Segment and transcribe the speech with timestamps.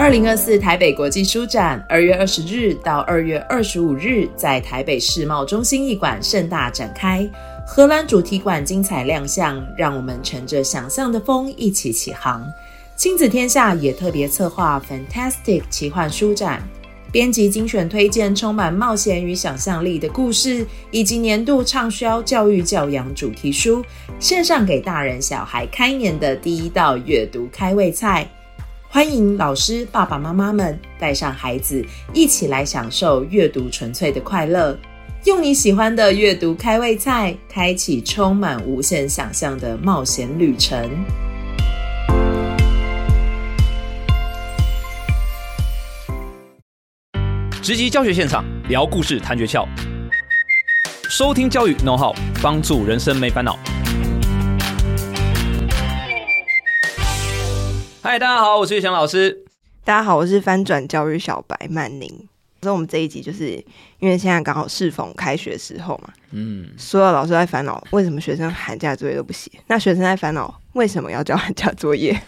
[0.00, 7.28] 二零二四台北国际书展，二月二十日到二月二十五日在台北世贸中心艺馆盛大展开。
[7.66, 12.42] 荷兰主题馆精彩亮相，让我们乘着想象的风一起起航。
[12.96, 16.66] 亲子天下也特别策划 Fantastic 奇幻书展，
[17.12, 23.84] 编辑精选推荐充满冒险与想象力的故事，以及年度畅销教育教养主题书，
[24.18, 28.26] 献上给大人小孩开年的第一道阅读开胃菜。
[28.92, 31.80] 欢迎老师、爸爸妈妈们带上孩子
[32.12, 34.76] 一起来享受阅读纯粹的快乐，
[35.26, 40.90] 用你喜欢的阅读开胃菜，开启充满无限想象的冒险旅程。
[47.62, 49.64] 直击教学现场，聊故事，谈诀窍，
[51.08, 52.12] 收听教育 Know How，
[52.42, 53.56] 帮助人生没烦恼。
[58.02, 59.44] 嗨，大家好，我是玉祥老师。
[59.84, 62.08] 大家好，我是翻转教育小白曼宁。
[62.62, 63.62] 所以，我们这一集就是
[63.98, 72.18] 因为现在刚好适逢开学时候嘛，嗯，所有老师在烦恼为什么学生寒假作业都不写，那学生在烦恼为什么要交寒假作业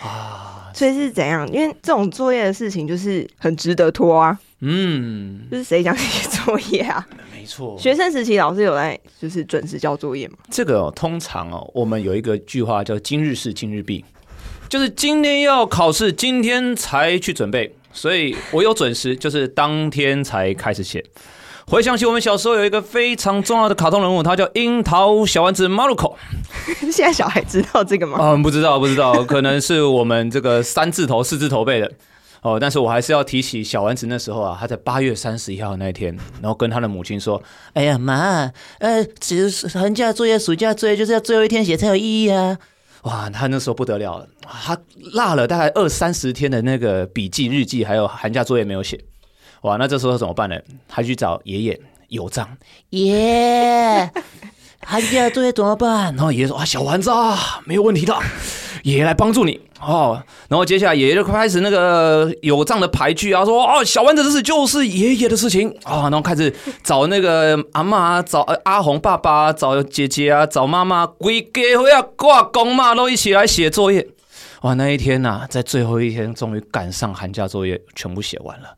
[0.00, 0.68] 啊？
[0.74, 1.48] 所以是怎样？
[1.52, 7.06] 因为这种作业的事情就是很值得拖啊，嗯，就是谁想写作业啊？
[7.32, 10.38] 没错，学生时期老师有在就是准时交作业吗？
[10.50, 14.04] 这个、哦、通常哦，我们有一个句话叫“今日事今日毕”。
[14.72, 21.04] 就是今天要考试，今天才去准备，所以我有准时，就是当天才开始写。
[21.66, 26.16] 回想起我们小时候有一个非常重要的卡通人物，他叫樱桃小丸子马鲁口。
[26.90, 28.16] 现在小孩知道这个吗？
[28.18, 31.92] 嗯，不知道，不知道，可能是我们这个三字头、四字头辈的
[32.40, 32.56] 哦。
[32.58, 37.42] 但是我还是要提起小丸子那时候啊，他在八月三十一号那一天，然后跟他的母亲说
[37.74, 42.56] ：“哎呀妈，呃，其实寒假作业、暑假作业就是要最后一天写才有意义啊。”
[43.02, 44.78] 哇，他那时候不得了了，他
[45.12, 49.02] 落了大概二三十天的那个笔记、日记，还有寒假作业没有写。
[49.62, 50.56] 哇，那这时候怎么办呢？
[50.86, 52.48] 他去找爷爷有账，
[52.90, 54.10] 爷，
[54.84, 56.14] 寒假作业怎么办？
[56.14, 58.14] 然后爷爷说：“啊，小丸子啊，没有问题的。
[58.82, 74.04] ”爷爷来帮助你哦，然后接下来爷爷就开始那个有账的排序啊，说哦，小丸子这事就是爷爷的事情啊，然后开始找那个阿妈，找阿红爸爸，找姐姐啊，找妈妈，归家会要挂工嘛，都一起来写作业。
[74.62, 78.68] 哇，那一天呐、啊，在最后一天，终于赶上寒假作业全部写完了。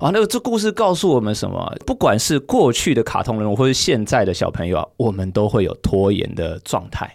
[0.00, 1.76] 啊，那个这故事告诉我们什么？
[1.86, 7.14] 不管是过去的卡通人物，或是现在的小朋友啊，我们都会有拖延的状态。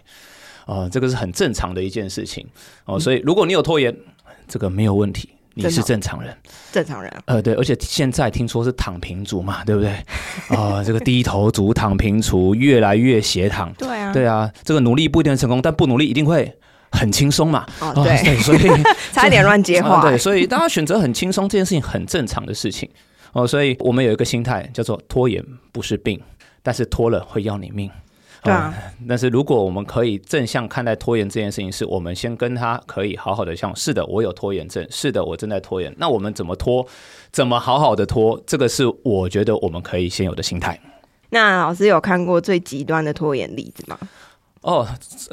[0.66, 2.44] 啊，这个是很正常的一件事情
[2.86, 3.96] 哦，所以如果你有拖延，
[4.48, 6.36] 这个没有问题，你是正常人，
[6.72, 7.12] 正常人。
[7.26, 9.94] 呃，对，而且现在听说是躺平族嘛，对不对？
[10.50, 16.52] 呃，这个低头族、躺平族越来越斜躺， 对啊，对啊，这个努力不一定成功，但不努力一定会
[16.96, 17.66] 很轻松嘛。
[17.80, 20.10] 哦，对， 哦、对，所以差一点乱接话、呃。
[20.10, 22.88] 对，所以大家选择很轻松这件事情很正常的事情
[23.32, 26.20] 哦，所以我们有一个心态叫做拖延不是病，
[26.62, 27.90] 但是拖了会要你命。
[28.42, 35.92] 对啊、嗯，但是如果我们可以正向看待拖延这件事情，是我们先跟他可以好好的像，是的，我有拖延症，是的，我正在拖延。
[35.98, 36.86] 那我们怎么拖？
[37.32, 38.40] 怎么好好的拖？
[38.46, 40.78] 这个是我觉得我们可以先有的心态。
[41.30, 43.98] 那老师有看过最极端的拖延例子吗？
[44.66, 44.86] 哦，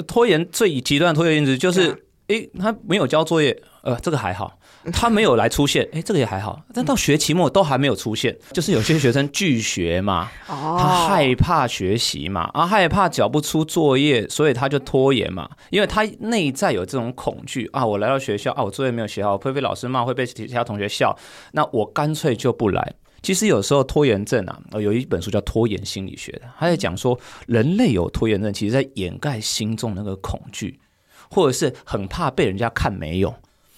[0.07, 4.59] 拖延最极端的拖延就是，诶，他没有交作业，呃，这个还好。
[4.91, 6.61] 他没有来出现，哎，这个也还好。
[6.73, 17.85] 但到学期末都还没有出现，就是有些学生拒学嘛，他害怕学习嘛，啊，害怕缴不出作业，所以他就拖延嘛，因为他内在有这种恐惧啊。
[17.85, 21.17] 我来到学校啊，我作业没有写好，会被老师骂，会被其他同学笑，
[21.53, 22.93] 那我干脆就不来。
[23.23, 27.17] 其实有时候拖延症啊，有一本书叫《拖延心理学》的，他在讲说，
[27.47, 30.79] 人类有拖延症，其实在掩盖心中那个恐惧，
[31.31, 33.33] 或者是很怕被人家看没有。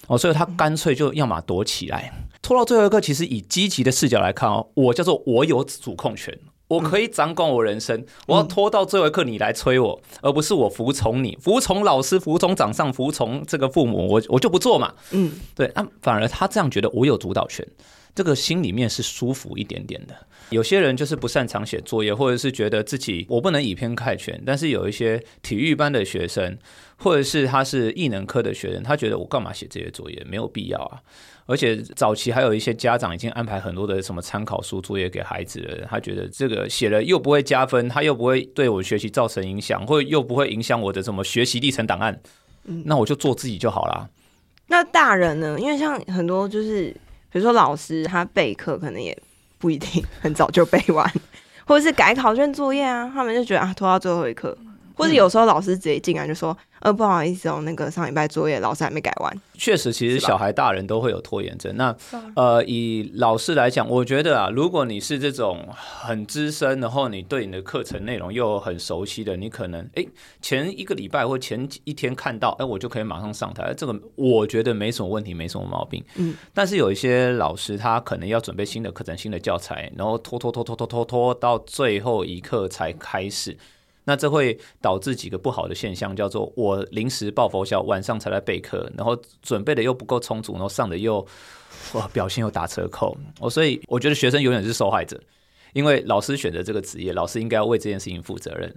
[0.08, 3.00] 哦，所以他干脆就要么躲起来，拖到最后一刻。
[3.00, 6.36] 其实以积极的视角来看哦，我叫做我有主控权，
[6.68, 8.04] 我可以掌管我人生。
[8.26, 14.94] 我要拖到最后一刻你来催我，而不是我服从你，服从老师，服从长上，服从这个父母，我我就不做嘛。
[15.10, 17.66] 嗯，对啊，反而他这样觉得我有主导权，
[18.16, 20.16] 这个心里面是舒服一点点的。
[20.50, 26.58] 有些人就是不擅长写作业，或者是觉得自己我不能以偏概全，但是有一些体育班的学生。
[26.98, 30.98] 或者是他是艺能科的学生，他觉得我干嘛写这些作业，没有必要啊。
[31.44, 42.18] 而且早期还有一些家长已经安排很多的什么参考书作业给孩子了，他觉得这个写了又不会加分，他又不会对我学习造成影响，或又不会影响我的什么学习历程档案，
[42.86, 44.08] 那我就做自己就好了。
[44.68, 45.60] 那大人呢？
[45.60, 46.96] 因为像很多就是，
[47.36, 49.14] 比如说老师他备课可能也
[49.58, 51.06] 不一定很早就备完，
[51.66, 54.56] 或者是改考卷作业啊，他们就觉得啊拖到最后一刻。
[54.96, 61.76] 或者有时候老师直接进来就说：“呃，不好意思哦，那个上礼拜作业老师还没改完。”确实，其实小孩、大人都会有拖延症。
[61.76, 61.94] 那
[62.34, 70.06] 呃，以老师来讲，我觉得啊，如果你是这种很资深，然后你对你的课程内容又很熟悉的，你可能哎
[70.40, 76.02] 前一个礼拜或前一天看到，哎，我就可以马上上台，这个我觉得没什么问题，没什么毛病。
[76.16, 76.34] 嗯。
[76.54, 83.56] 但是有一些老师，他可能要准备新的课程、新的教材，然后拖拖拖拖拖拖拖到最后一刻才开始。
[84.08, 91.26] 那这会导致几个不好的现象，叫做我临时抱佛脚，晚上才来备课，然后准备的又不够充足，然后上的又
[91.92, 95.20] 哇表现又打折扣，我，所以我觉得学生永远是受害者，
[95.72, 98.72] 因为老师选择这个职业，老师应该要为这件事情负责任。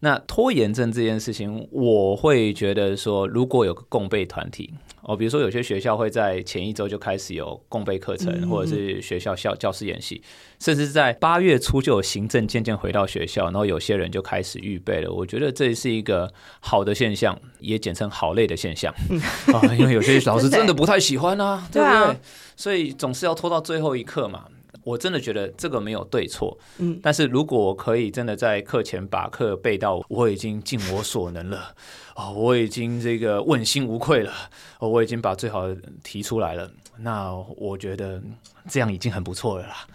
[0.00, 4.74] 那拖延症这件事情，我会觉得说，如果有个共备团体。
[5.02, 10.22] 哦，比如说有些学校会在前一周就开始有共备课程，或者是学校校教师演习，
[10.60, 15.10] 甚至在八月初就有行政渐渐回到学校，然后有些人就开始预备了。
[15.10, 16.30] 我觉得这是一个
[16.60, 18.94] 好的现象，也简称好累的现象
[19.54, 22.16] 啊，因为有些老师 真的不太喜欢啊，对不对？
[22.54, 24.44] 所以总是要拖到最后一刻嘛。
[24.90, 31.74] 我真的觉得这个没有对错，嗯，但是如果我可以真的在课前把课背到我已经尽我所能了，
[32.16, 34.32] 哦，我已经这个问心无愧了，
[34.80, 38.20] 哦，我已经把最好的提出来了，那我觉得
[38.68, 39.86] 这样已经很不错了啦。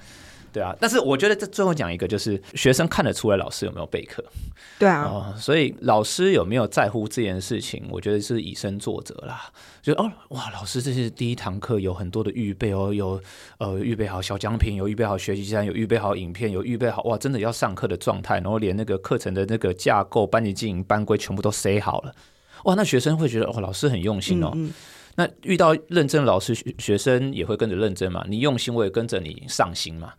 [0.55, 4.23] 对啊，但是我觉得这最后讲一个，就是学生看得出来老师有没有备课。
[4.79, 9.51] 对啊、呃，所以老师有没有在乎这件事情，我觉得是以身作则啦。
[9.81, 13.21] 就哦，哇，老师这是第一堂课，有很多的预备哦，有
[13.57, 22.15] 呃预备好小奖品，有预备好学习单，有预备好影片，有预备好哇，真的要上课的状态，然后连那个课程的那个架构、班级经营、班规全部都塞好了。
[22.63, 24.51] 哇，那学生会觉得哦，老师很用心哦。
[24.55, 24.73] 嗯嗯
[25.15, 28.25] 那遇到认真的老师，学生也会跟着认真嘛。
[28.27, 30.13] 你用心，我也跟着你上心嘛。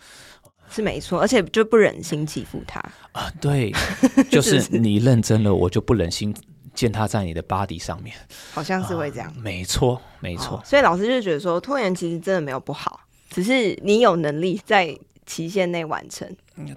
[0.69, 2.81] 是没错，而且就不忍心欺负他
[3.13, 3.31] 啊。
[3.41, 3.73] 对，
[4.31, 6.35] 就是你认真了，我就不忍心
[6.75, 8.17] 见他在你的 body 上面。
[8.53, 9.29] 好像是会这样。
[9.29, 10.63] 啊、没错，没错、哦。
[10.65, 13.01] 所以老师就觉得说，拖延其实真的没有不好，
[13.31, 16.29] 只是你有能力在期限内完成。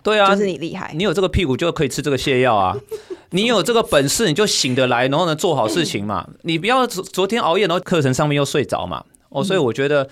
[0.04, 2.76] 对啊，就是你厉害，你有这个屁股就可以吃这个泻药啊。
[3.32, 6.28] 你有这个本事，你就醒得来，然后呢做好事情嘛。
[6.42, 9.04] 你不要昨昨天熬夜，然后课程上面又睡着嘛。
[9.30, 10.10] 哦，所以我觉得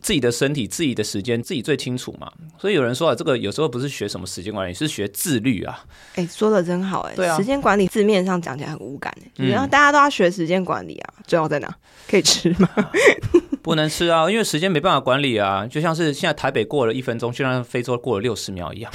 [0.00, 2.30] 自己的身体、自己的时间，自己最清楚嘛。
[2.58, 5.84] 所以有人说啊，这个有时候不是学什么时间管理，是学自律啊。
[6.14, 7.16] 哎、欸，说的真好哎、欸。
[7.16, 11.74] 对啊，时间管理字面上讲起来很无感哎、欸，然后大家都要学时间管理啊，最好在哪？
[12.08, 12.68] 可以吃吗？
[13.60, 18.90] 不能吃啊，因为时间没办法管理啊，就像是现在台北过了一分钟，就像非洲过了六十秒一样。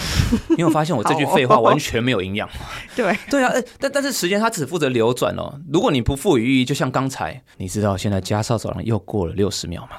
[0.52, 2.50] 因为我发现我这句废话完全没有营养。
[2.96, 5.60] 对对啊，但但是时间它只负责流转哦。
[5.72, 9.90] 如果你不赋予意义，就像刚才，你知道现在加少早上又过了六十秒吗？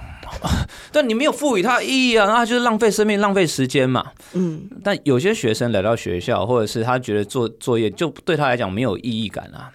[0.92, 4.12] 但你没有赋予它意义啊，那就是浪费生命、浪费时间嘛。
[4.32, 4.68] 嗯。
[4.82, 9.70] 但有些学生来到学校，或者是他觉得做作业就对他来讲没有意义感啊。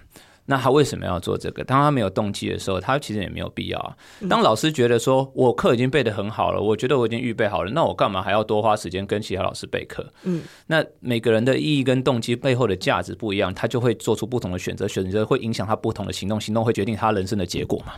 [0.46, 1.62] 那他为什么要做这个？
[1.62, 3.94] 当他没有动机的时候，他其实也没有必要啊。
[4.28, 10.12] 当老师觉得说，我课已经背得很好了，我觉得我已经预备好了，那我干嘛还要多花时间跟其他老师备课？
[10.24, 17.92] 嗯，那每个人的意义跟动机背后的价值不一样，他就会做出不同的选择，选择会影响他不同的行动，行动会决定他人生的结果嘛。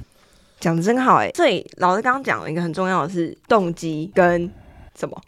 [0.63, 4.51] 讲的真好哎，所以老师刚刚讲了一个很重要的是动机跟。
[4.95, 5.19] 什么？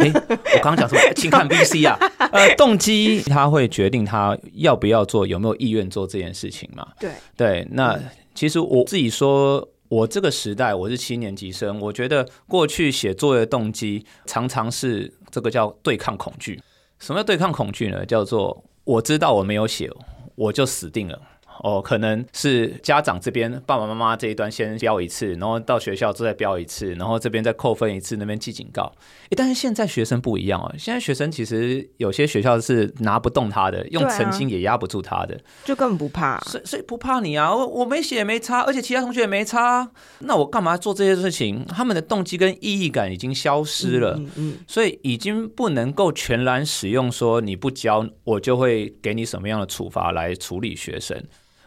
[0.00, 1.00] 哎、欸，我刚刚讲什么？
[1.14, 1.96] 请看 B C 啊。
[2.32, 6.84] 呃，动机他会决定他要不要做，有没有意愿做这件事情嘛？
[6.98, 7.68] 对对。
[7.70, 7.96] 那
[8.34, 16.60] 其实我自己说，我这个时代我是七年级生，我觉得过去写作业的动机常常是这个叫对抗恐惧。
[16.98, 18.04] 什么叫对抗恐惧呢？
[18.04, 19.88] 叫做我知道我没有写，
[20.34, 21.16] 我就死定了。
[21.62, 28.92] 哦，可能是家长这边爸爸妈妈这一端先标一次，然后到学校再标一次，然后这边再扣分一次，那边记警告。
[29.30, 39.90] 诶，但是现在学生不一样哦，现在学生其实有些学校是拿不动他的，用成绩也压不住他的，就根本不怕，所以所以不怕你啊，我我没写也没差，而且其他同学也没差，
[40.20, 41.64] 那我干嘛做这些事情？
[41.66, 51.22] 他们的动机跟意义感已经消失了，嗯，嗯，嗯，所以已经不能够全然使用说你不教，我就会给你什么样的处罚来处理学生。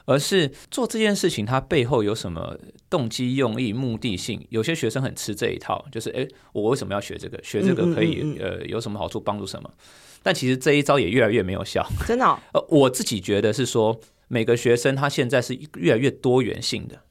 [0.05, 2.57] 而是做这件事情，它背后有什么
[2.89, 4.45] 动机、用意、目的性？
[4.49, 7.39] 有些学生很吃这一套，就是诶，我为什么要学这个？
[7.43, 9.19] 学这个可以嗯嗯嗯呃有什么好处？
[9.19, 9.69] 帮助什么？
[10.23, 11.85] 但其实这一招也越来越没有效。
[12.07, 12.39] 真的、哦？
[12.53, 17.01] 呃，我自己觉得是说，每个学生他现在是越来越多元性的，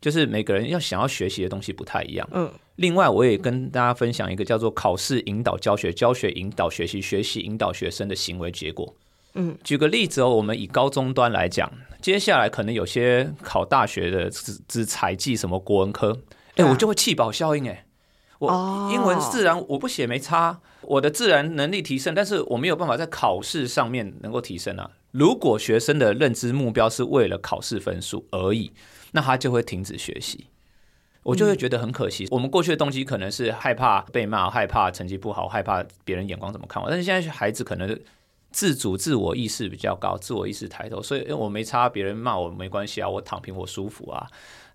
[0.00, 2.28] 就是每个人要想要学习的东西不太一样。
[2.32, 2.50] 嗯。
[2.76, 8.94] 另外，我也跟大家分享一个叫做考试引导教学、教学引导学习、学习引导学生的行为结果。
[9.34, 16.16] 嗯，举个例子哦，我们以高中端来讲，接下来可能有些考大学的只只采记什么国文科，
[16.56, 17.86] 哎、我就会气保效应哎，
[18.38, 24.90] 我英文自然我不写没差，我的自然能力提升，但是我没有办法在考试上面能够提升啊。
[25.10, 28.72] 如果学生的认知目标是为了考试分数而已，
[29.12, 30.46] 那他就会停止学习。
[31.24, 32.28] 我就会觉得很可惜。
[32.30, 36.90] 我们过去的动机可能是害怕被骂，害怕成绩不好，害怕别人眼光怎么看我。
[36.90, 37.98] 但是现在孩子可能
[38.54, 44.24] 自主、自我意识比较高，自我意识抬头，所以因为我没差，别人骂我没关系啊，我躺平我舒服啊。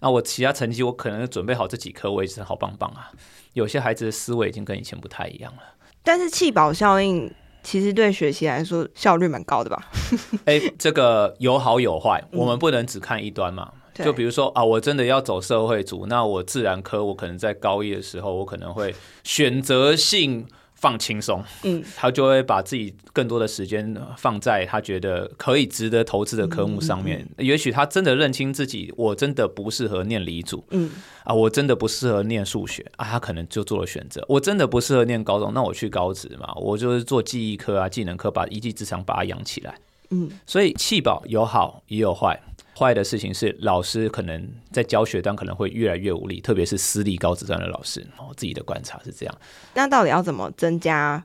[0.02, 3.10] 那我其他成绩我可能准备好这几科，我也是好棒棒啊。
[3.54, 5.62] 有些孩子的思维已经跟以前不太一样了。
[6.04, 7.34] 但是气保效应
[7.64, 9.90] 其实对学习来说效率蛮高的吧？
[10.44, 13.72] 哎，这个有好有坏，我们不能只看一端嘛。
[13.96, 18.94] 嗯、就比如说啊，我真的要走社会组，那我自然科我可能在高一的时候，我可能会
[19.24, 20.46] 选择性。
[20.80, 27.20] 放轻松，嗯，他就会把自己更多的时间放在他觉得可以值得投资的科目上面。
[27.20, 30.90] 嗯嗯嗯、也许他真的认清自己，我真的不适合念理组，嗯，
[31.26, 34.24] 啊，我真的不适合念数学啊，他可能就做了选择。
[34.30, 39.76] 我真的不适合念高中，那我去高职嘛，我就是做记忆科啊、技能科，把一技之长把它养起来，
[40.12, 40.30] 嗯。
[40.46, 42.40] 所以弃保有好也有坏。
[42.80, 48.08] 坏的事情是，老师可能在教学端可能会越来越无力，特别是私立高职端的老师。
[48.18, 49.38] 我自己的观察是这样。
[49.74, 51.22] 那到底要怎么增加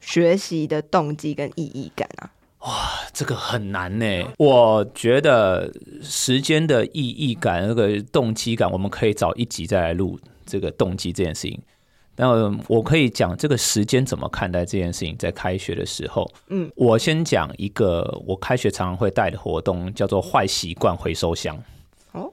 [0.00, 2.30] 学习的动机跟意义感啊？
[2.58, 4.04] 哇，这个很难呢。
[4.36, 5.72] 我觉得
[6.02, 11.58] 时间的意义感、那个动机感，我们可以找一集再来录这个动机这件事情。
[12.20, 21.56] 那我可以讲这个时间怎么看待这件事情，在开学的时候，嗯，我先讲一个我开学常常会带的活动，叫做坏习惯回收箱。
[22.10, 22.32] 哦，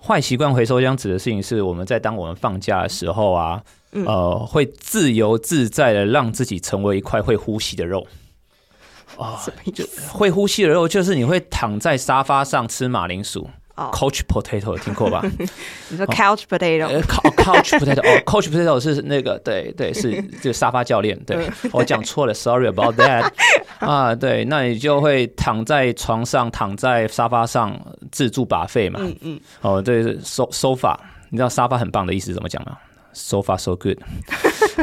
[0.00, 3.60] 坏习惯回收箱指的事情是我们在当我们放假的时候啊，
[3.90, 8.06] 呃，会自由自在的让自己成为一块会呼吸的肉。
[9.16, 9.36] 啊，
[9.74, 13.50] 就会呼吸的肉，就是你会躺在沙发上吃马铃薯。
[13.92, 15.22] Couch potato 听过吧？
[15.88, 21.18] 你说 couch potato？Couch potato 哦，Couch potato 是那个对对是 这个沙发教练。
[21.24, 23.30] 对， 我讲错了，Sorry about that。
[23.78, 27.78] 啊，对，那你就会躺在床上，躺在沙发上
[28.10, 28.98] 自助 buffet 嘛。
[29.02, 29.40] 嗯嗯。
[29.60, 30.96] 哦，对，sofa，
[31.30, 32.76] 你知道沙发很棒的意思怎么讲吗
[33.14, 33.98] ？Sofa so good。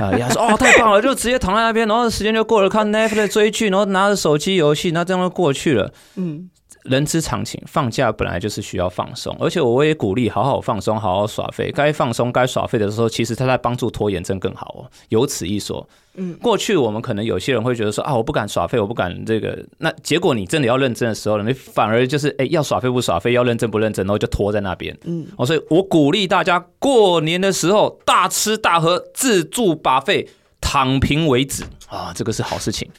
[0.02, 5.92] 啊，人家说哦，太棒了，就直接躺在那边，然后时间就过了，看 Netflix 追剧，然后拿着手机游戏，那这样就过去了。
[6.16, 6.50] 嗯。
[6.86, 11.72] 人之常情，放假本来就是需要放松，而且我也鼓励好好放松，好好耍废。
[11.72, 14.86] 该放松、该耍废的时候，其实他在帮助拖延症更好哦。
[15.10, 15.88] 有此一说。
[16.18, 19.62] 嗯，过去我们可能有些人会觉得说啊，我不敢耍废，我不敢这个。
[19.80, 24.98] 那结果你真的要认真的时候，你反而就是哎，要耍废不耍废，要认真不认真，然后就拖在那边。
[25.04, 30.28] 嗯，哦，所以我鼓励大家过年的时候大吃大喝，自助 buffet，
[30.62, 32.90] 躺平为止啊，这个是好事情。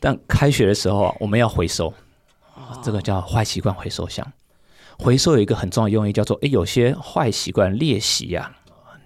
[0.00, 1.92] 但开学的时候啊，我们要回收。
[2.82, 4.26] 这个叫坏习惯回收箱，
[4.98, 8.52] 回收有一个很重要的用意，叫做诶，有些坏习惯劣习呀，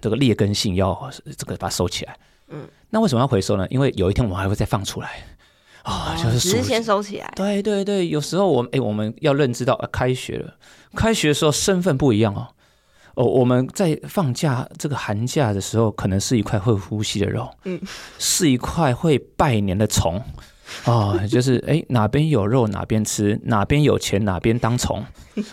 [0.01, 2.17] 这个劣根性要这个把它收起来。
[2.49, 3.67] 嗯，那为什么要回收呢？
[3.69, 5.23] 因为有一天我们还会再放出来
[5.83, 7.31] 啊，就是只是先收起来。
[7.35, 10.55] 对对对，有时候我们诶，我们要认知到，呃，开学了，
[10.95, 12.47] 开学的时候身份不一样哦。
[13.15, 17.79] 哦，我们在放假这个寒假的时候，可能是一块会呼吸的肉，嗯，
[18.17, 20.21] 是一块会拜年的虫。
[20.85, 25.03] 哦，就是哎，哪边有肉哪边吃，哪边有钱哪边当虫，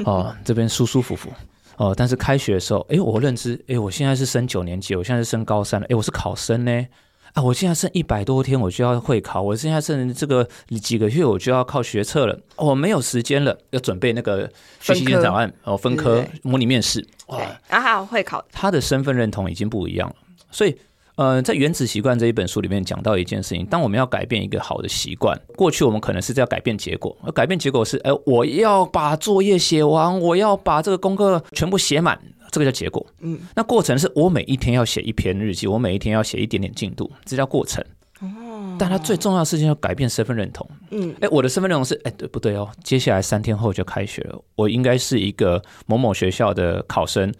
[0.04, 1.30] 哦， 这边舒舒服服。
[1.76, 6.86] 哦，但是开学的时候，哎，我认知，哎，我现在是升九年级，我现在是升高三了，哎，我是考生呢，
[7.32, 10.46] 啊，我现在剩一百多天我就要会考，我现在剩这个
[10.82, 20.16] 几个月我就要靠学测了，我没有时间了，要准备那个学习进展案哦，分科模拟面试，哇，然后会考，他的身份认同已经不一样了，
[20.50, 20.76] 所以。
[21.20, 32.18] 呃，在《原子习惯》这一本书里面讲到一件事情，当我们要改变一个好的习惯，过去我们可能是在要改变结果，而改变结果是，哎，我要把作业写完，我要把这个功课全部写满，
[32.50, 33.06] 这个叫结果。
[33.20, 37.84] 嗯，那过程是我每一天要写一篇日记，我每一天要写一点点进度，这叫过程。
[38.22, 40.66] 哦，但它最重要的事情要改变身份认同。
[40.90, 42.66] 嗯，哎，我的身份认同是，哎，对不对哦？
[42.82, 47.30] 接下来三天后就开学了，我应该是一个某某学校的考生。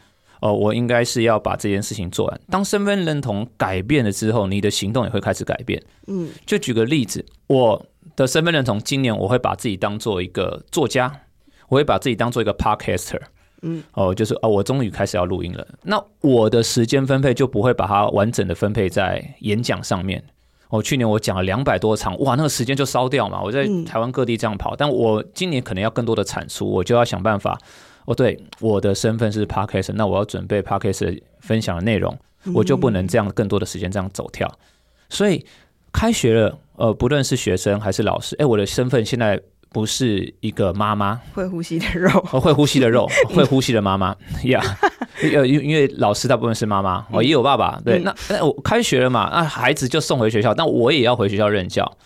[0.41, 2.41] 哦，我应该是要把这件事情做完。
[2.51, 5.83] 当身份认同改变了之后，你的行动也会开始改变。
[6.07, 11.13] 嗯，就举个例子，我的身份认同，今年我会把自己当做一个作家，
[11.69, 13.21] 我会把自己当做一个 podcaster。
[13.63, 15.67] 嗯，哦，就是哦，我终于开始要录音了。
[15.83, 20.25] 那我的时间分配就不会把它完整的分配在演讲上面。
[20.71, 23.43] 哦，去年我讲了两百多场，哇，那个时间就烧掉嘛。
[23.43, 27.59] 我在台湾各地这样跑，但我今年可能要更多的产出，我就要想办法。
[28.11, 32.19] 哦，对，我的身份是 Podcast，那我要准备 Podcast 分享的内容，
[32.53, 34.53] 我就不能这样更多的时间这样走跳。
[35.09, 35.47] 所以
[35.93, 44.13] 开学了，呃，不论是学生还是老师，哎，我的身份现在不是一个妈妈，会呼吸的肉，哦，会呼吸的肉， 会呼吸的妈妈
[44.43, 44.61] 呀。
[45.23, 47.81] 呃，因因为老师大部分是妈妈，哦，也有爸爸。
[47.85, 51.97] 对，那那我开学了嘛，那孩子就送回学校，但我也要回学校任教。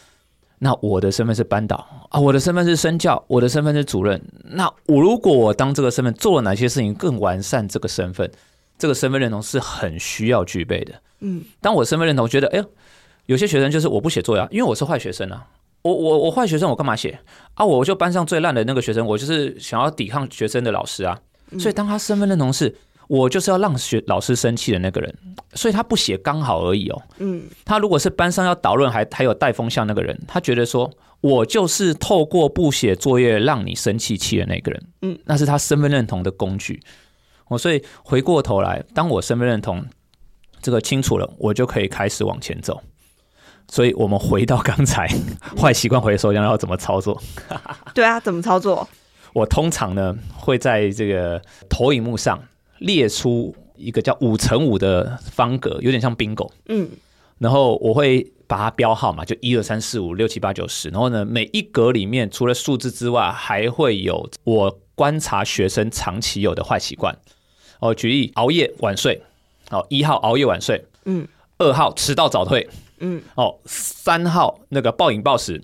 [0.58, 4.20] 那我的身份是班导啊，我的身份是生教，我的身份是主任。
[4.44, 8.30] 那我如果我当这个身份做了哪些事情，更完善这个身份，
[8.78, 10.94] 这个身份认同是很需要具备的。
[11.20, 12.64] 嗯，当我身份认同觉得，哎呦，
[13.26, 15.46] 有些学生就是我不写作业，因为我是坏学生啊。
[15.82, 17.18] 我我我坏学生，我干嘛写
[17.54, 17.64] 啊？
[17.64, 21.18] 我就班上最烂的那个学生，我就是想要抵抗学生的老师啊。
[21.58, 22.75] 所以当他身份认同是。
[23.08, 25.14] 我就是要让学老师生气的那个人，
[25.54, 27.02] 所以他不写刚好而已哦。
[27.18, 34.87] 嗯，他如果是班上要讨论还还有带风向那个人，他觉得说我就是透过不写作业让你生气气的那个人。
[35.02, 36.82] 嗯，那是他身份认同的工具。
[37.49, 39.84] 我所以回过头来，当我身份认同
[40.62, 42.82] 这个清楚了，我就可以开始往前走。
[43.68, 45.06] 所以我们回到刚才
[45.58, 47.23] 坏习惯回收，然后要怎么操作？
[47.94, 48.88] 对啊，怎么操作？
[49.34, 52.42] 我通常呢会在这个投影幕上。
[52.84, 56.50] 列出一个叫五乘五的方格，有点像 bingo。
[56.66, 56.88] 嗯，
[57.38, 60.90] 然后我会把它标号嘛，就一二三四五六七八九十。
[60.90, 67.16] 然后呢，每一格里面除了数字之外，还会有我观察学生长期有的坏习惯。
[67.80, 69.20] 哦，举例熬夜晚睡。
[69.70, 70.84] 哦，一号熬夜晚睡。
[71.06, 71.26] 嗯。
[71.58, 72.68] 二号迟到早退。
[72.98, 73.22] 嗯。
[73.34, 75.62] 哦，三号那个暴饮暴食。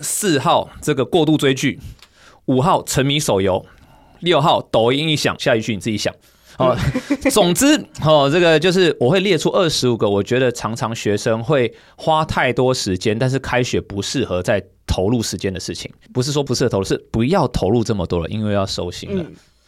[0.00, 1.80] 四号这个过度追剧。
[2.46, 3.66] 五号沉迷手游。
[4.20, 6.14] 六号抖音一响，下一句你自己想。
[6.58, 6.76] 哦，
[7.32, 7.66] 总之，
[8.04, 15.90] 哦，这个就是我会列出二十五个，我觉得常常学生会花太多时间，但是开学不适合再投入时间的事情。
[16.12, 19.24] 不是说不适合投入，是不要投入这么多了，因为要收心了。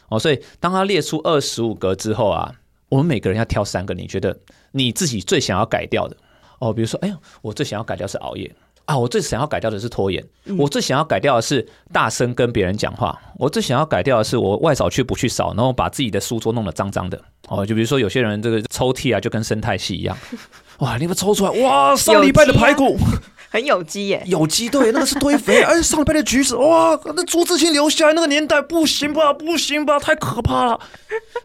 [0.09, 2.52] 哦，所以当他列出二十五个之后啊，
[2.90, 4.38] 我们每个人要挑三个，你觉得
[4.73, 6.16] 你自己最想要改掉的？
[6.59, 8.54] 哦，比如说，哎呀，我最想要改掉是熬夜。
[8.85, 10.25] 啊，我最想要改掉的是拖延，
[10.59, 17.21] 我最想要改掉的是大声跟别人讲话，我最想要改掉的是我外扫去不去扫，然后把自己的书桌弄得脏脏的。
[17.49, 20.17] 哦，就比如说有些人这个抽屉啊，就跟生态系一样，
[20.79, 22.97] 哇，你们抽出来，哇，上礼拜的排骨
[23.51, 25.61] 很有机耶，有机对，那个是堆肥。
[25.62, 30.81] 哎，上礼拜的橘子，哇，那朱自清留下来那个年代不行吧，不行吧，太可怕了。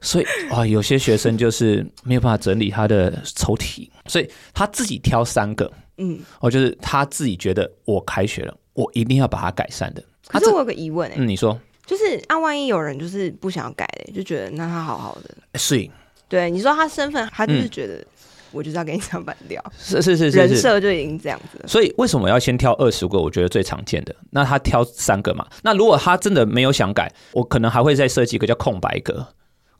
[0.01, 5.69] 所以啊，有些学生就是没有办法整理他的抽屉，所以他自己挑三个。
[5.97, 10.03] 嗯，哦，就是他自己觉得我开学了，我一定要把它改善的。
[10.27, 15.91] 可是我有个疑问哎、欸，嗯，你说，就是啊，万一有人就是不想要改的，就觉得那他好好的，适应
[16.27, 18.05] 对你说他身份，他就是觉得
[18.51, 21.67] 我就是要给你唱反调，是是是是，人设就已经这样子了。
[21.67, 23.17] 所以为什么要先挑二十个？
[23.17, 25.47] 我觉得最常见的，那他挑三个嘛。
[25.63, 29.25] 那如果他真的没有想改，我可能还会再设计一个叫空白格。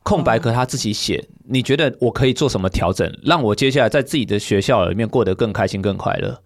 [0.08, 6.40] 空白格他自己写，你觉得我可以做什么调整，让我接下来在自己的学校里面过得更开心、更快乐？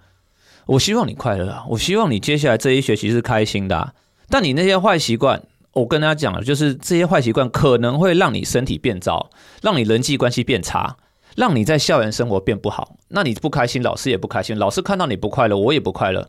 [0.66, 1.64] 我希望你快乐啊！
[1.68, 3.94] 我希望你接下来这一学期是开心的啊。
[4.28, 5.40] 但你那些坏习惯，
[5.74, 9.30] 我跟大家讲了，就是这些坏习惯可能会让你身体变糟，
[9.62, 10.96] 让你人际关系变差，
[11.36, 12.96] 让你在校园生活变不好。
[13.10, 16.28] 那你不开心，老师也不开心，老师看到你不快乐，我也不快乐。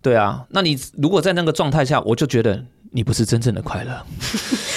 [0.00, 4.06] 对啊，那你如果在那个状态下，我就觉得你不是真正的快乐。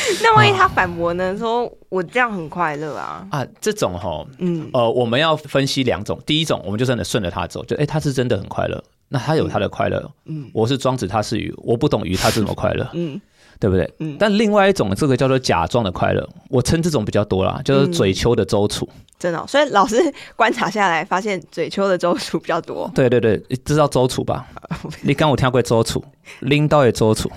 [0.22, 1.38] 那万一他反驳呢？
[1.38, 3.28] 说我这样很快乐啊！
[3.32, 6.20] 啊，这种哈，嗯，呃，我们要分析两种。
[6.26, 10.12] 第一种，我们就真的顺着他走，就哎，他是真的很快乐，那他有他的快乐。
[10.26, 12.90] 嗯，我是庄子，他是鱼，我不懂鱼，他是怎么快乐？
[12.94, 13.20] 嗯，
[13.60, 13.94] 对不对？
[14.00, 14.16] 嗯。
[14.20, 18.88] 但另外一种，这个叫做假装的快乐，我称这种比较多啦，就是嘴秋的周处。
[19.18, 19.96] 真的，所以老师
[20.36, 22.92] 观察下来，发现嘴秋的周楚比较多。
[22.94, 24.46] 对对对，你知道周楚吧？
[25.02, 26.04] 你刚我听过周楚，
[26.42, 27.32] 拎刀的周楚，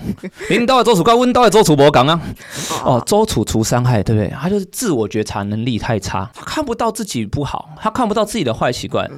[0.49, 2.21] 拎刀的周楚，跟温刀的周楚我讲啊。
[2.83, 4.29] 哦，周楚除伤害，对不对？
[4.29, 9.09] 他就是自我觉察能力太差，他看不到自己不好，他看不到自己的坏习惯。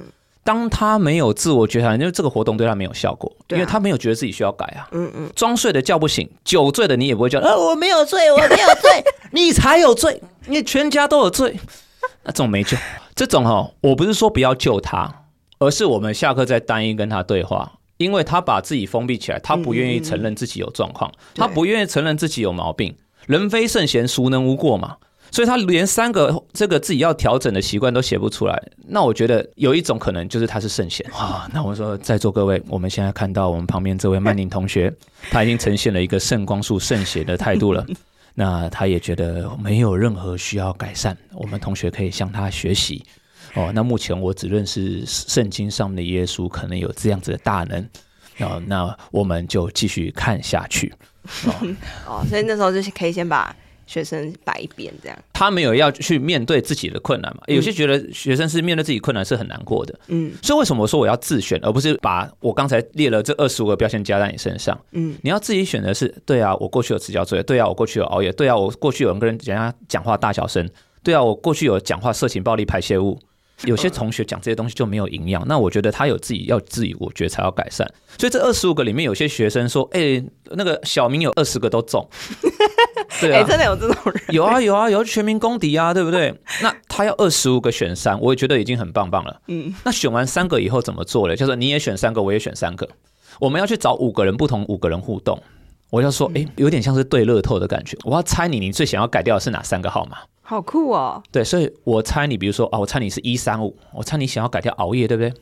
[0.43, 4.87] 当他没有自我觉察，因为这个活动对他没有效果，因为他没有觉得自己需要改啊。
[4.91, 5.29] 嗯嗯。
[5.35, 7.39] 装睡的叫不醒，酒醉的你也不会叫。
[7.39, 11.59] 呃，我没有醉， 我没有醉，你才有罪，你全家都有罪。
[12.23, 12.75] 那这种没救，
[13.15, 15.25] 这种哈，我不是说不要救他，
[15.59, 22.95] 而是我们下课再单一跟他对话，因为他把自己封闭起来，他不愿意承认自己有状况，嗯、他不愿意承认自己有毛病。
[23.27, 24.97] 人非圣贤，孰能无过嘛？
[25.31, 28.61] 所以他连三个这个自己要调整的习惯都写不出来。
[28.85, 31.49] 那我觉得有一种可能就是他是圣贤啊。
[31.53, 34.93] 那我说，在座各位，我们现在看到我们旁边这位曼宁同学，
[35.31, 37.85] 他已经呈现了一个圣光术圣贤的态度了。
[38.35, 43.03] 那他也觉得没有任何需要改善，我们同学可以向他学习。
[43.55, 47.81] 哦，那目前我只认识圣经上面的耶稣，可能有这样子的大能。
[48.39, 50.93] 哦，那我们就继续看下去。
[51.45, 51.75] 哦，
[52.07, 53.55] 哦，所以那时候就是可以先把。
[53.91, 57.43] 学生摆一边这样，他没有要去面对自己的困难嘛？
[57.47, 64.79] 有些觉得学生是面对自己困难是很难过的，嗯，所以为什么我说我要自选，而不是把我刚才列了这二十五个标签加在你身上？
[64.93, 70.65] 嗯，你要自己选的是，对啊，我过去有迟交作业，对啊，我过去有熬夜，对啊，我过去有人跟人家讲话大小声，
[71.03, 73.19] 对啊，我过去有讲话色情暴力排泄物，
[73.65, 75.45] 有些同学讲这些东西就没有营养。
[75.45, 77.85] 那我觉得他有自己要自己，我觉得才要改善。
[78.17, 82.07] 所以这二十五个里面，有些学生说：“哎、欸，那个小明有二十个都中。”
[83.21, 84.23] 对啊，真的有这种人？
[84.35, 86.33] 有啊有啊有全民公敌啊，对不对？
[86.61, 89.41] 那他要二十五个选三，我也觉得已经很棒棒了。
[89.47, 91.35] 嗯，那选完三个以后怎么做呢？
[91.35, 92.87] 就是你也选三个，我也选三个，
[93.39, 95.41] 我们要去找五个人不同五个人互动。
[95.89, 97.97] 我就说，哎、欸，有点像是对乐透的感觉。
[98.05, 100.19] 我要猜你，你最想要改掉的是哪三个号码？
[100.41, 101.21] 好酷哦！
[101.33, 105.33] 对，所以我猜你，比如说啊，我猜你是一三五，我猜你想要改掉熬夜，对不对？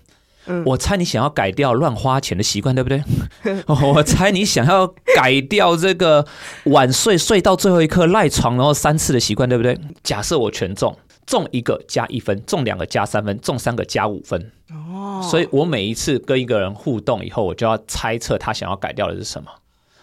[0.50, 0.62] 嗯。
[0.66, 3.02] 我猜你想要改掉乱花钱的习惯，对不对？
[3.68, 4.86] 我猜你想要
[5.16, 6.26] 改掉这个
[6.66, 9.80] 晚睡睡到最后一刻赖床然后三次的习惯，对不对？
[10.04, 14.52] 假设我全中，中一个加一分，中两个加三分，中三个加五分。
[14.72, 15.22] 哦。
[15.24, 19.50] 所以我每一次跟一个人互动以后，我就要猜测他想要改掉的是什么。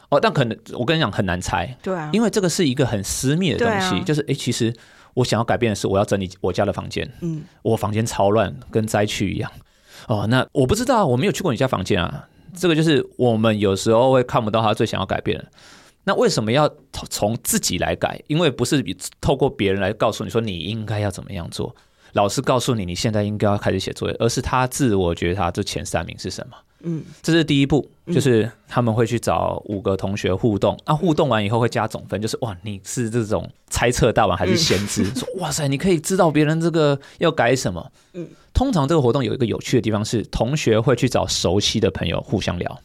[0.09, 4.73] 哦，但可能我跟你讲很难猜，对啊，因为这个是一个很私密的东西，啊、就是哎，其实
[5.15, 9.51] 我想要改变的是，我要整理我家的房间，嗯，我房间超乱，跟灾区一样。
[10.07, 15.45] 哦，那我不知道，我没有去过你家房间啊，这个就是我们有时候会看不到他最想要改变的。
[16.05, 16.73] 那为什么要
[17.11, 18.23] 从自己来改？
[18.29, 18.85] 因为不是
[19.21, 21.75] 透过别人来告诉你说你应该要怎么样做，
[22.17, 26.57] 老师告诉你你现在应该要开始写作业，而是他自我觉察这前三名是什么？
[26.81, 35.05] 嗯，这是第一步，就是他们会去找五个同学互动，啊，互动完以后会加总分，就是哇，你是这种猜测大王还是先知？
[35.15, 37.93] 说哇塞，你可以知道别人这个要改什么。
[38.13, 42.79] 嗯，通常这个活动有一个有趣的地方是，同学会去找熟悉的朋友互相聊，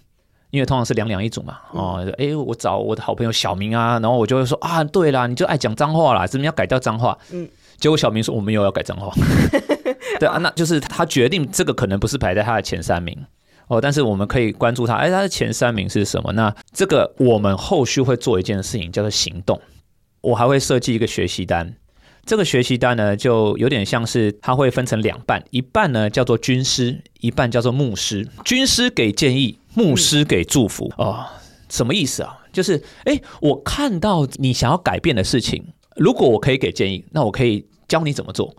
[0.50, 1.60] 因为通常是两两一组嘛。
[1.72, 7.16] 哦，哎，我找我的好朋友小明啊，然后我就会说啊，对啦，你就爱讲脏话啦，怎么要改掉脏话？
[7.32, 7.48] 嗯，
[7.82, 9.14] 结果小明说我们又要改账号。
[10.20, 13.18] 对啊，那就是他决定这个可能不是排在他的前三名。
[13.68, 16.32] 哦，但是我们可以关注他，哎，他的前三名是什么？
[16.34, 19.60] 那这个我们后续会做一件事情，叫做行动。
[20.22, 21.74] 我还会设计一个学习单，
[22.26, 28.28] 这个学习单呢，就有点像是它会分成两半，一半呢叫做军师，一半叫做牧师。
[28.44, 30.92] 军师给建议，牧师给祝福。
[30.98, 31.26] 哦，
[31.70, 32.38] 什么意思啊？
[32.52, 35.64] 就是，哎，我看到你想要改变的事情，
[35.96, 38.56] 如果我可以给建议，那我可以教你怎么做。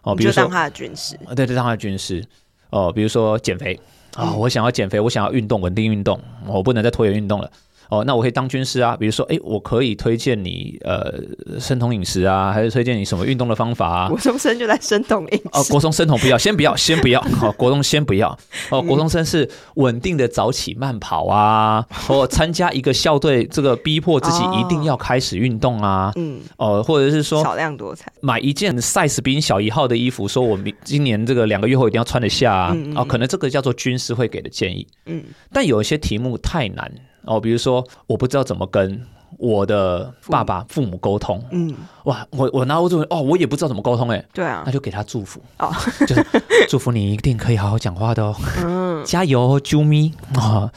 [0.00, 2.24] 哦，比如说当他的军师，对对，当他的军师。
[2.70, 3.78] 哦，比如说减肥。
[4.14, 7.50] 啊、哦，我想要减肥，我想要运动，稳定运动，我不能再拖延运动了。
[7.90, 11.12] 哦，那我可以当军师啊，比如说，哎，我可以推荐你呃
[11.58, 14.08] 生酮饮食啊，还是推荐你什么运动的方法啊？
[14.08, 18.38] 国中生就来生酮饮食哦，国中生酮不要，先不要，先不要，好、哦，国中先不要。
[18.70, 26.12] 哦，国中生是稳定的早起慢跑啊，或参加一个校队，这个逼迫自己一定要开始运动啊。
[26.14, 32.72] 嗯，哦，或者是说少量多餐，买一件 size 比你小一号的衣服，说我明今年这个两个月后一定要穿得下啊。
[32.72, 34.86] 嗯嗯哦，可能这个叫做军师会给的建议。
[35.06, 36.90] 嗯，但有一些题目太难。
[37.24, 39.00] 哦，比如说，我不知道怎么跟
[39.38, 41.42] 我的爸爸、父母沟通。
[41.50, 44.24] 嗯，哇，我我拿我这哦，我也不知道怎么沟通哎。
[44.32, 45.72] 对啊，那就给他祝福哦，
[46.06, 46.26] 就是
[46.68, 48.34] 祝福你一定可以好好讲话的哦。
[48.64, 50.70] 嗯，加油，啾咪啊！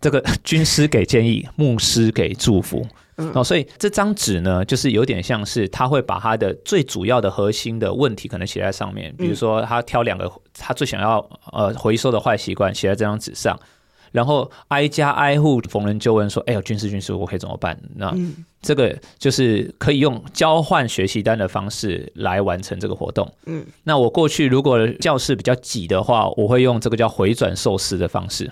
[0.00, 2.84] 这个军师给建议， 牧师给祝福。
[3.16, 11.18] 嗯，哦，所以这张纸呢，就是有点像是他会把他的最主要的核心的问题可能写在上面，比如说他挑两个他最想要
[11.52, 13.58] 呃回收的坏习惯写在这张纸上。
[14.12, 18.14] 然后挨家挨户逢人就问说：“哎呦，军事军事，我可以怎么办？”那
[18.62, 23.30] 这个就是可以用交换学习单的方式来完成这个活动。
[23.46, 28.50] 嗯，那我过去如果教室比较挤的话，我会用这个叫回转寿司的方式。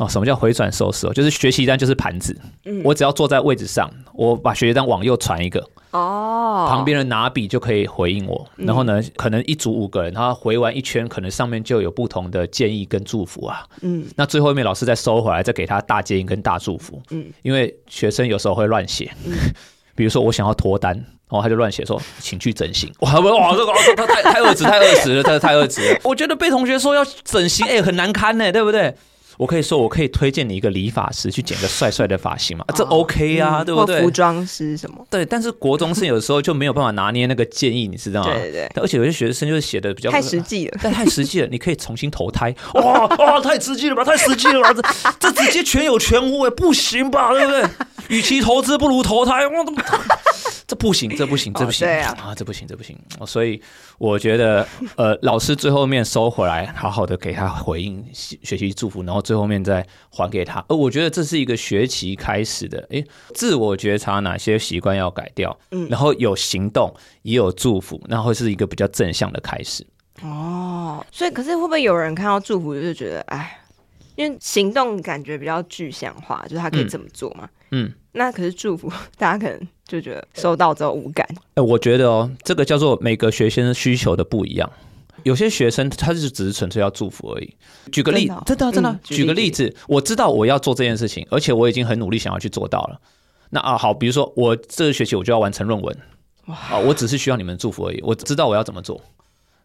[0.00, 1.06] 哦，什么叫回转寿司？
[1.06, 2.34] 哦，就是学习单就是盘子，
[2.82, 5.62] 我只要坐在位置上，我把学习单往右传一个。
[5.90, 13.66] 哦，旁边人拿笔就可以回应我，然后呢，可能一组五个人，他回完一圈，可能上面就有不同的建议跟祝福啊。
[13.82, 17.02] 嗯，那最后面老师再收回来，再给他大建议跟大祝福。
[17.10, 19.10] 嗯，因为学生有时候会乱写，
[19.94, 22.90] 比如说我想要脱单，然后他就乱写说，请去整形。
[23.00, 26.00] 哇哇，这个他太太恶质，太恶质了，太太恶质了。
[26.04, 28.94] 我觉得被同学说要整形，哎，很难堪呢，对不对？
[29.40, 32.64] 我可以说，我可以推荐你一个理发师去剪个帅帅的发型嘛？
[32.74, 34.02] 这 OK 啊，对不对？
[34.02, 35.02] 服装师什么？
[35.08, 38.30] 对，但是国中生 有时候就没有办法拿捏那个建议，你知道吗？
[38.30, 38.82] 对对对。
[38.82, 42.54] 而且有些学生就是写的比较太实际了， 但太实际了，你可以重新投胎。
[42.74, 44.04] 哇哇，太实际了吧？
[44.04, 44.74] 太实际了吧？
[45.18, 47.32] 这这直接全有全无哎，不行吧？
[47.32, 47.64] 对不对？
[48.08, 49.46] 与其投资，不如投胎。
[49.46, 49.64] 哇，
[50.70, 52.32] 这不行，这不行，这不行啊！
[52.36, 52.96] 这不行，这不行。
[53.26, 53.60] 所以
[53.98, 60.64] 我觉得，呃， 老师最后面收回来，好好的给他回应，学习祝福，然后最后面再还给他。
[60.68, 63.04] 而我觉得这是一个学期开始的，诶，
[63.34, 69.84] 自我觉察哪些习惯要改掉，嗯，然后有行动，也有祝福，然后是一个比较正向的开始。
[70.22, 73.56] 哦，所以可是会不会有人看到祝福就觉得，哎？
[74.16, 77.48] 因为行动感觉比较具象化，就是他可以这么做嘛。
[77.70, 79.58] 嗯，嗯，那可是祝福，大家可能
[79.90, 81.26] 就觉得收到之后无感。
[81.30, 84.70] 哎、欸，我觉得哦，这个叫做每个学生需求的不一样。
[85.24, 87.54] 有些学生他是只是纯粹要祝福而已。
[87.90, 93.00] 举个例，真的、哦、真的、啊真的啊嗯、举个例子，我知道我要做这件事情，而且我已经很努力想要去做到了。
[93.50, 95.96] 那啊好，比如说我这个学期我就要完成论文，
[96.46, 98.00] 哇啊，我只是需要你们祝福而已。
[98.02, 98.98] 我知道我要怎么做，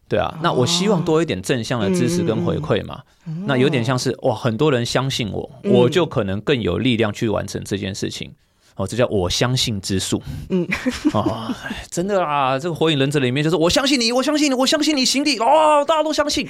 [0.09, 0.37] 对啊。
[0.41, 3.03] 那我希望多一点正向的支持跟回馈嘛。
[3.45, 8.33] 那有点像是哇，很多人相信我，嗯、我就可能更有力量去完成这件事情。
[8.75, 10.21] 哦，这叫我相信之术。
[10.49, 10.67] 嗯，
[11.13, 11.53] 哦，
[11.89, 16.47] 真的啊，这个火影忍者里面就是我相信你，我相信你，我相信你行的哦，大家都相信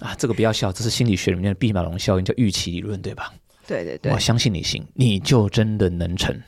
[0.00, 0.14] 啊。
[0.18, 3.32] 这个不要笑，这是心理学里面的毕马龙效应，叫预期理论，对吧？
[3.66, 6.38] 对对对，我相信你行，你就真的能成。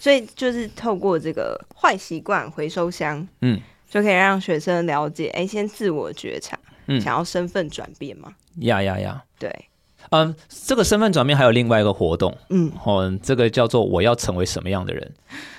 [0.00, 8.32] 所以就是透过这个坏习惯回收箱，嗯，就可以让学生了解，哎，先自我觉察，嗯，想要身份转变嘛？
[8.56, 9.50] 呀呀呀，对。
[10.10, 15.12] 嗯，这个身份转变还有另外一个活动，嗯，哦，这个叫做我要成为什么样的人，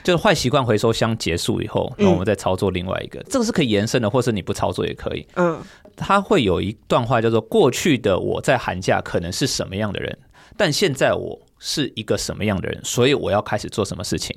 [0.03, 5.61] 就是坏习惯回收箱结束以后，那我们再操作另外一个，嗯、这个是可以延伸的，或是你不操作也可以，嗯，
[5.95, 10.17] 它会有一段话叫做过去的我在寒假可能是什么样的人，
[10.57, 14.35] 但现在我是一个什么样的人，所以我要开始做什么事情，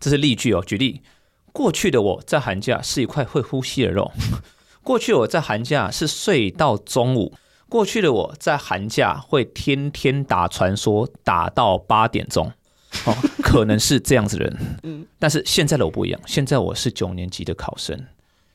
[0.00, 0.64] 这是例句哦。
[0.66, 1.02] 举例，
[1.52, 4.10] 过去的我在寒假是一块会呼吸的肉，
[4.82, 7.32] 过去我在寒假是睡到中午。
[7.72, 12.52] 过去的我在寒假会天天打传说，打到八点钟，
[13.06, 17.98] 哦， 可能是这样子的人，嗯，但是现在的我不一样，现在我是九年级的考生，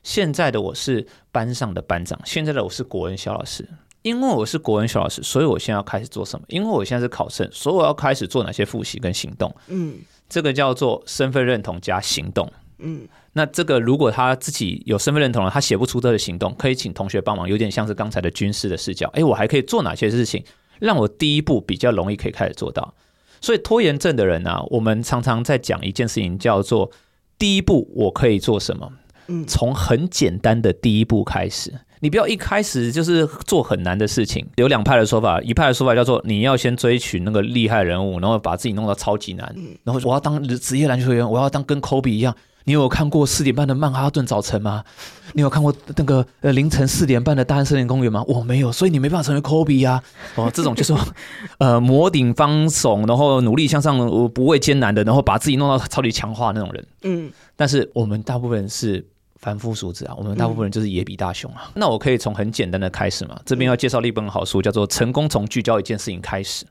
[0.04, 3.68] 现在的我是班上的班长，现在的我是国文小老师，
[4.04, 6.46] 因为我是国文小老师，所以我现在要开始做什么？
[6.48, 9.52] 因为我现在是考生，所以我要开始做哪些复习跟行动？
[9.66, 9.96] 嗯，
[10.30, 13.08] 这个叫做身份认同加行动，嗯。
[13.34, 19.08] 那这个如果他自己有身份认同了，他写不出这个行动，可以请同学帮忙，有点像是刚才的军事的视角。
[19.14, 20.44] 哎，我还可以做哪些事情，
[20.80, 22.94] 让我第一步比较容易可以开始做到？
[23.40, 26.90] 所以拖延症的人呢、啊，我们常常在讲一件事情，叫做
[27.38, 28.92] 第一步我可以做什么？
[29.28, 34.48] 嗯，从很简单的第一步开始，你不要一开始就是做很难的事情。
[34.56, 42.36] 有两派的说法，一派的说法叫做你要先追寻那个厉害人物，然后把自己弄到超级难，然后我要当职业篮球员，我要当跟科比一样。
[42.68, 44.84] 你有看过四点半的曼哈顿早晨吗？
[45.32, 48.22] 你有看过那个呃凌晨四点半的大安森林公园吗？
[48.28, 50.04] 我没有，所以你没办法成为科比呀。
[50.36, 51.00] 哦，这种就是说，
[51.60, 53.98] 呃，摩顶方耸，然后努力向上，
[54.34, 56.88] 不畏艰难的，然后把自己弄到超级强化那种人。
[57.04, 57.32] 嗯。
[57.56, 59.06] 但是我们大部分人是
[59.38, 61.68] 凡夫俗子啊，我们大部分人就是野比大雄啊。
[61.68, 63.40] 嗯、那我可以从很简单的开始嘛。
[63.46, 66.66] 这边要介绍一本好书，叫做《成功从聚焦一件事情开始》。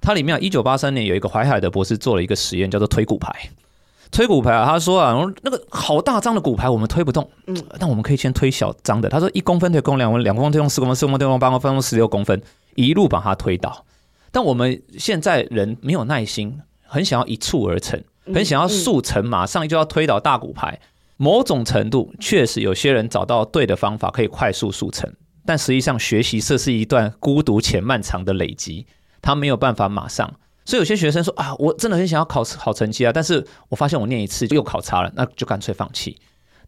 [0.00, 3.32] 它里面啊，一九八三年有一个淮海的博士做了一个实验，叫做推骨牌。
[4.10, 9.08] 推骨牌啊，他说啊，那个好大张的骨牌我们推不动，嗯，但我们可以先推小张的。
[9.08, 12.40] 他说一公分推公两公分，两公分推动四公分，四公分推动八公分，十六公分，
[12.74, 13.84] 一路把它推倒。
[14.30, 18.02] 但我们现在人没有耐心，很想要一蹴而成，
[18.34, 20.80] 很想要速成，马上就要推倒大骨牌。
[21.16, 25.12] 某种程度确实有些人找到对的方法可以快速速成，
[25.44, 28.86] 但实际上学习这是一段孤独且漫长的累积，
[29.20, 30.32] 他没有办法马上。
[30.68, 36.14] 所以有些学生说啊，我真的很想要考好成绩啊，但是我发现我念一次又考差了，那就干脆放弃。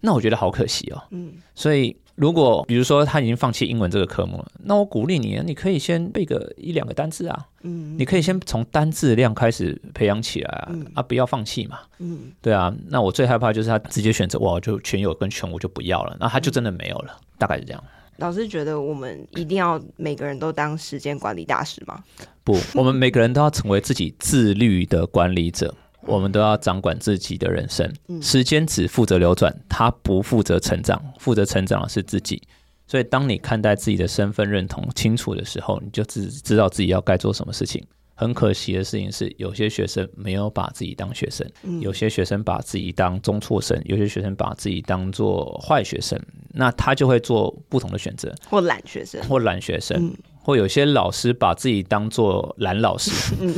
[0.00, 1.02] 那我觉得好可惜哦。
[1.10, 1.34] 嗯。
[1.54, 7.46] 所以如果比如说他已经放弃英文这个科目了，那我鼓励你，你可以先背个一两个单字啊。
[7.60, 7.94] 嗯。
[7.98, 11.80] 你可以先从单字量开始培养起来啊，嗯、啊，不要放弃嘛。
[11.98, 12.32] 嗯。
[12.40, 17.84] 对啊，那我最害怕就是他直接选择哇，就全有跟全无就不要了，那他就真的没有了，嗯、大概是这样。
[18.20, 22.04] 老师觉得我们一定要每个人都当时间管理大师吗？
[22.44, 27.90] 不，我们每个人都要成为自己自律的管理者，我们都要掌管自己的人生。
[28.20, 32.42] 时间只负责流转，它不负责成长，负责成长的是自己。
[32.86, 37.82] 所以，当你看待自己的身份认同清楚的时候，你就知知道自己要该做什么事情。
[38.14, 41.48] 很可惜的事情是，有些学生没有把自己当学生，
[41.80, 46.20] 有些学生把自己当中辍生，有些学生把自己当做坏学生，
[46.52, 53.10] 那他就会做不同的选择，或懒学生，或懒学生，嗯、或有些老师把自己当做懒老师。
[53.40, 53.54] 嗯、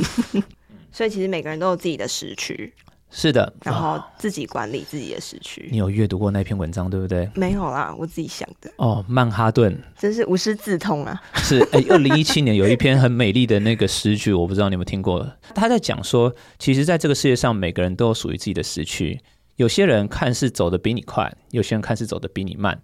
[0.91, 2.73] 所以，其实每个人都有自己的时区。
[3.15, 5.69] 是的，然后自己管理自己的时区。
[5.69, 7.29] 你有阅读过那篇文章，对不对？
[7.35, 8.71] 没有啦，我自己想的。
[8.77, 11.21] 哦，曼哈顿真是无师自通啊！
[11.35, 15.23] 是，哎，二零一七年有一篇很美丽的那个诗句，我不知道你有没有听过。
[15.53, 19.19] 他在讲说，其实在这个世界上，每个人都有属于自己的时区。
[19.55, 22.81] 有些人看似走得比你快，有些人看似走得比你慢。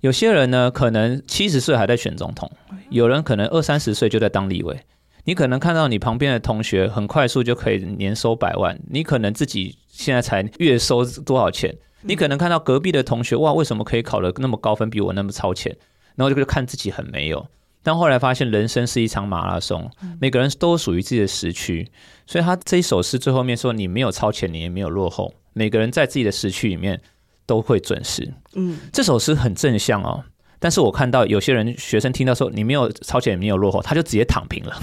[0.00, 2.50] 有些人呢，可能七十岁还在选总统，
[2.90, 4.80] 有人可能二三十岁就在当立委。
[5.24, 11.76] 你可能看到你旁边的同学很快速就可以年收百万，你可能自己现在才月收多少钱？
[12.00, 15.76] 你可能看到隔壁的同学哇，为什么可以考得那么高分，比我那么超前？
[16.16, 17.46] 然后就看自己很没有。
[17.84, 19.88] 但后来发现人生是一场马拉松，
[20.20, 21.88] 每个人都属于自己的时区。
[22.26, 27.00] 所以他这一首诗最后面说：你没有超前，你也没有落后，每个人在自己的时区里面
[27.46, 28.32] 都会准时。
[28.54, 30.24] 嗯，这首诗很正向哦。
[30.58, 34.76] 但是我看到有些人学生听到说你没有超前，没有落后，他就直接躺平了。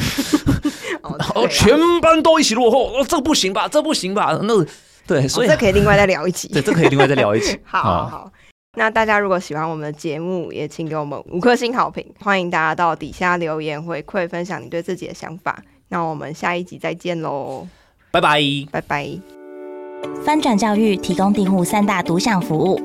[1.34, 3.68] 哦，全班都一起落后，哦，这不行吧？
[3.68, 4.38] 这不行吧？
[4.44, 4.66] 那
[5.08, 6.48] 对，所以、哦、这可以另外再聊一集。
[6.54, 7.58] 对，这可以另外再聊一集。
[7.64, 8.32] 好好，好，
[8.78, 12.06] 那大家如果喜欢我们的节目，也请给我们五颗星好评。
[12.20, 15.64] 欢迎大家到底下留言回馈，分享你对自己的想法。
[15.88, 17.68] 那我们下一集再见喽，
[18.12, 19.39] 拜拜，拜拜。
[20.26, 22.80] 翻转教育提供订户三大独享服务，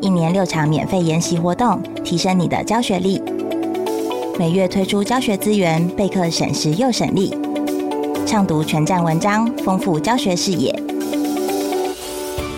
[0.00, 3.22] 一年六场免费研习活动，提升你的教学力。
[4.38, 7.34] 每月推出教学资源，备课省时又省力，
[8.26, 10.72] 畅读全站文章，丰富教学视野。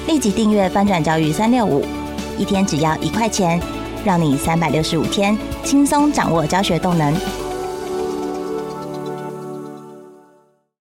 [0.06, 1.84] 立即订阅翻转教育三六五，
[2.38, 3.60] 一天只要一块钱，
[4.04, 7.14] 让你三百六十五天轻松掌握教学动能。